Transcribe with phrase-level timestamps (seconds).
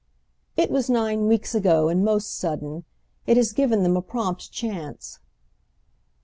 [0.57, 2.85] "It was nine weeks ago, and most sudden.
[3.27, 5.19] It has given them a prompt chance."